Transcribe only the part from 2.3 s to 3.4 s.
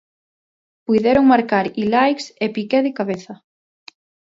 e Piqué de cabeza.